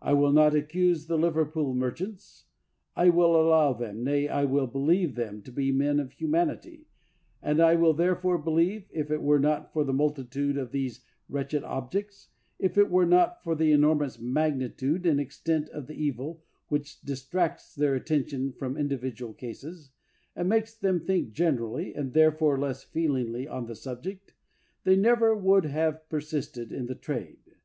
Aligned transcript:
I 0.00 0.14
will 0.14 0.32
not 0.32 0.54
accuse 0.54 1.04
the 1.06 1.18
Liverpool 1.18 1.74
merchants. 1.74 2.46
I 2.96 3.10
will 3.10 3.36
allow 3.38 3.74
them, 3.74 4.02
nay, 4.02 4.26
I 4.26 4.46
will 4.46 4.66
believe 4.66 5.16
them, 5.16 5.42
to 5.42 5.52
be 5.52 5.70
men 5.70 6.00
of 6.00 6.12
humanity; 6.12 6.86
and 7.42 7.60
I 7.60 7.74
will 7.74 7.92
therefore 7.92 8.38
believe, 8.38 8.86
if 8.90 9.10
it 9.10 9.20
were 9.20 9.38
not 9.38 9.70
for 9.74 9.84
the 9.84 9.92
multitude 9.92 10.56
of 10.56 10.72
these 10.72 11.04
wretched 11.28 11.62
objects, 11.62 12.28
if 12.58 12.78
it 12.78 12.88
were 12.90 13.04
not 13.04 13.44
for 13.44 13.54
the 13.54 13.70
enormous 13.70 14.18
magnitude 14.18 15.04
and 15.04 15.20
extent 15.20 15.68
of 15.68 15.88
the 15.88 15.94
evil 16.02 16.42
which 16.68 17.02
distracts 17.02 17.74
their 17.74 17.94
attention 17.94 18.52
from 18.52 18.78
in 18.78 18.88
62 18.88 18.94
WILBERFORCE 18.94 19.00
dividual 19.10 19.34
cases, 19.34 19.90
and 20.34 20.48
makes 20.48 20.74
them 20.74 21.00
think 21.00 21.32
generally, 21.32 21.94
and 21.94 22.14
therefore 22.14 22.58
less 22.58 22.82
feelingly 22.82 23.46
on 23.46 23.66
the 23.66 23.76
subject, 23.76 24.32
they 24.84 24.96
never 24.96 25.34
would 25.36 25.66
have 25.66 26.08
persisted 26.08 26.72
in 26.72 26.86
the 26.86 26.94
trade. 26.94 27.56